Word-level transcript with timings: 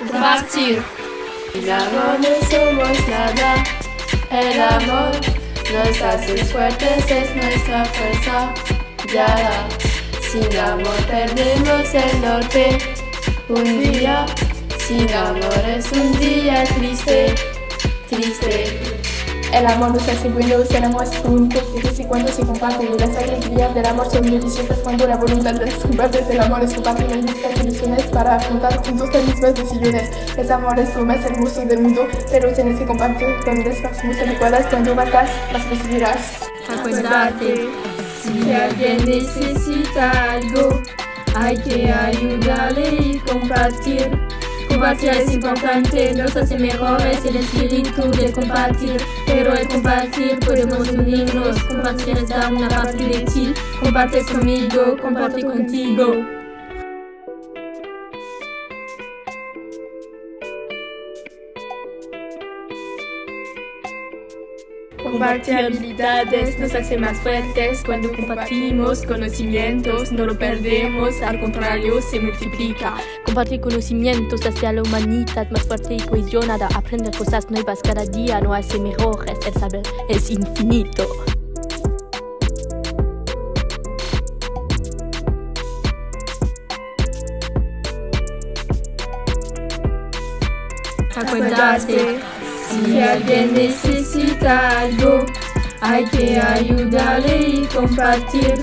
compartir. 0.00 0.82
Sin 1.52 1.70
amor 1.70 2.18
no 2.20 2.48
somos 2.48 3.08
nada, 3.08 3.64
el 4.30 4.60
amor 4.60 5.12
nos 5.72 6.02
hace 6.02 6.44
fuertes, 6.44 7.10
es 7.10 7.36
nuestra 7.36 7.84
fuerza 7.84 8.54
guiada. 9.06 9.68
Sin 10.20 10.56
amor 10.58 10.96
perdemos 11.08 11.94
el 11.94 12.20
norte, 12.20 12.78
un 13.48 13.80
día 13.80 14.26
sin 14.78 15.12
amor 15.12 15.64
es 15.66 15.90
un 15.92 16.18
día 16.18 16.64
triste, 16.64 17.34
triste. 18.08 18.99
El 19.52 19.66
amor 19.66 19.92
nos 19.92 20.08
hace 20.08 20.28
buenos, 20.28 20.70
el 20.70 20.84
amor 20.84 21.04
es 21.04 21.24
único, 21.24 21.60
y 21.98 22.04
cuando 22.04 22.32
se 22.32 22.46
comparte. 22.46 22.88
Las 22.98 23.16
alegrías 23.16 23.74
del 23.74 23.86
amor 23.86 24.10
son 24.10 24.22
deliciosas 24.22 24.78
cuando 24.78 25.06
la 25.06 25.16
voluntad 25.16 25.54
de 25.54 25.70
compartir 25.72 26.22
el 26.30 26.40
amor 26.40 26.62
es 26.62 26.74
compartir 26.74 27.08
las 27.08 27.18
mismas 27.18 27.58
soluciones 27.58 28.04
para 28.06 28.36
afrontar 28.36 28.76
juntos 28.84 29.12
las 29.12 29.24
mismas 29.24 29.54
decisiones. 29.54 30.10
El 30.36 30.52
amor 30.52 30.78
es 30.78 30.94
lo 30.94 31.04
más 31.04 31.24
hermoso 31.24 31.60
del 31.62 31.80
mundo, 31.80 32.06
pero 32.30 32.52
tienes 32.52 32.78
que 32.78 32.86
compartir 32.86 33.28
con 33.44 33.64
las 33.64 33.76
personas 33.76 34.18
adecuadas. 34.18 34.66
Cuando 34.66 34.94
batas, 34.94 35.30
las 35.52 35.68
recibirás. 35.68 36.50
Acuérdate, 36.68 37.68
si 38.22 38.52
alguien 38.52 39.04
necesita 39.04 40.32
algo, 40.32 40.80
hay 41.34 41.56
que 41.58 41.90
ayudarle 41.90 42.88
y 42.88 43.18
compartir. 43.18 44.29
Compartir 44.80 45.10
es 45.10 45.30
importante, 45.34 46.14
nos 46.14 46.34
hace 46.34 46.58
mejores 46.58 47.22
el 47.26 47.36
espíritu 47.36 48.10
de 48.12 48.32
compartir. 48.32 48.96
Pero 49.26 49.52
el 49.52 49.68
compartir 49.68 50.38
podemos 50.40 50.88
unirnos, 50.88 51.62
compartir 51.64 52.26
dar 52.26 52.50
una 52.50 52.66
parte 52.66 53.04
de 53.04 53.20
ti. 53.26 53.52
Compartes 53.78 54.24
conmigo, 54.30 54.96
comparte 55.02 55.44
contigo. 55.44 56.39
Compartir 65.10 65.56
habilidades 65.56 66.58
nos 66.60 66.72
hace 66.72 66.96
más 66.96 67.18
fuertes 67.18 67.82
cuando 67.84 68.12
compartimos 68.12 69.02
conocimientos, 69.02 70.12
no 70.12 70.24
lo 70.24 70.38
perdemos, 70.38 71.20
al 71.20 71.40
contrario 71.40 72.00
se 72.00 72.20
multiplica. 72.20 72.94
Compartir 73.26 73.60
conocimientos 73.60 74.46
hace 74.46 74.68
a 74.68 74.72
la 74.72 74.82
humanidad 74.82 75.50
más 75.50 75.66
fuerte 75.66 75.94
y 75.94 76.00
cohesionada. 76.00 76.68
Aprender 76.74 77.14
cosas 77.16 77.50
nuevas 77.50 77.80
cada 77.82 78.06
día 78.06 78.40
no 78.40 78.54
hace 78.54 78.78
mejores, 78.78 79.38
el 79.46 79.54
saber 79.54 79.82
es 80.08 80.30
infinito. 80.30 81.04
Acuérdate, 91.16 92.20
si 92.70 93.00
alguien 93.00 93.52
necesita 93.54 94.80
algo, 94.80 95.26
hay 95.80 96.04
que 96.06 96.38
ayudarle 96.38 97.48
y 97.48 97.66
compartir. 97.66 98.54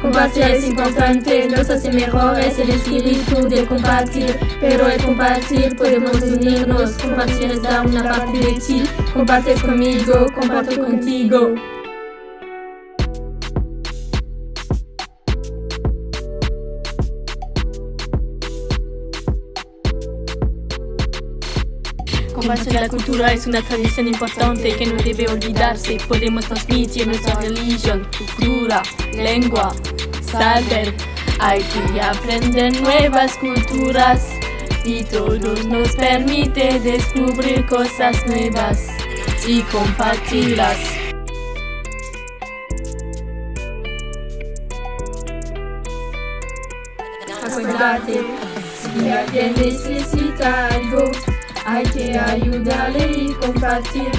Compartir 0.00 0.42
es 0.42 0.68
importante, 0.68 1.48
nos 1.48 1.70
hace 1.70 1.90
mejores 1.90 2.58
el 2.58 2.70
espíritu 2.70 3.48
de 3.48 3.64
compartir. 3.64 4.38
Pero 4.60 4.88
el 4.88 5.02
compartir 5.02 5.74
podemos 5.76 6.20
unirnos, 6.22 6.92
compartir 6.98 7.52
es 7.52 7.62
dar 7.62 7.86
una 7.86 8.02
parte 8.02 8.38
de 8.38 8.52
ti. 8.60 8.82
Compartes 9.14 9.62
conmigo, 9.62 10.26
comparto 10.34 10.84
contigo. 10.84 11.54
La 22.46 22.88
cultura 22.88 23.32
es 23.32 23.48
una 23.48 23.60
tradición 23.60 24.06
importante 24.06 24.76
que 24.76 24.86
no 24.86 25.02
debe 25.02 25.26
olvidarse. 25.26 25.98
Podemos 26.06 26.44
transmitir 26.44 27.08
nuestra 27.08 27.34
religión, 27.40 28.08
cultura, 28.16 28.84
lengua, 29.16 29.74
saber. 30.30 30.94
Hay 31.40 31.60
que 31.64 32.00
aprender 32.00 32.80
nuevas 32.80 33.36
culturas 33.38 34.28
y 34.84 35.02
todos 35.02 35.66
nos 35.66 35.90
permite 35.96 36.78
descubrir 36.78 37.66
cosas 37.66 38.24
nuevas 38.28 38.78
y 39.44 39.62
compartirlas. 39.62 40.78
Acuérdate, 47.44 48.24
si 48.80 49.08
alguien 49.10 49.52
necesita 49.56 50.68
algo, 50.68 51.10
hay 51.66 51.84
que 51.84 52.16
ayudarle 52.16 53.10
y 53.10 53.34
compartir. 53.34 54.10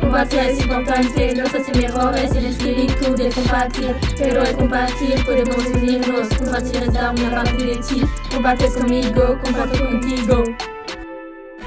Compartir 0.00 0.40
es 0.40 0.60
importante, 0.60 1.34
nos 1.34 1.54
hace 1.54 1.72
mejores 1.72 2.32
el 2.32 2.46
espíritu 2.46 3.14
de 3.14 3.30
compartir. 3.30 3.94
Pero 4.18 4.42
al 4.42 4.56
compartir 4.56 5.24
podemos 5.24 5.64
unirnos, 5.66 6.28
compartir 6.36 6.82
es 6.82 6.92
dar 6.92 7.14
una 7.14 7.30
parte 7.30 7.64
de 7.64 7.76
ti. 7.76 8.02
Compartes 8.32 8.72
conmigo, 8.72 9.38
comparto 9.44 9.78
contigo. 9.78 10.44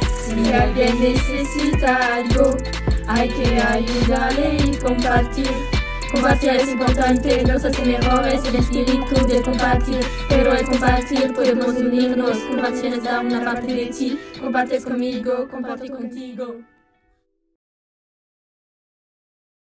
Si 0.01 0.51
alguien 0.53 1.01
necesita 1.01 2.15
algo, 2.15 2.57
hay 3.07 3.29
que 3.29 3.59
ayudarle 3.59 4.57
y 4.65 4.75
compartir. 4.77 5.80
Compartir 6.11 6.49
es 6.49 6.67
importante, 6.67 7.43
nos 7.43 7.63
hace 7.63 7.85
mejores 7.85 8.43
el 8.45 8.55
espíritu 8.55 9.27
de 9.27 9.41
compartir. 9.41 9.99
Pero 10.27 10.51
al 10.51 10.65
compartir 10.65 11.33
podemos 11.33 11.67
unirnos, 11.67 12.37
compartir 12.37 12.93
es 12.93 13.03
dar 13.03 13.25
una 13.25 13.43
parte 13.43 13.73
de 13.73 13.85
ti. 13.87 14.19
Compartes 14.39 14.83
conmigo, 14.83 15.47
comparto 15.49 15.87
contigo. 15.87 16.57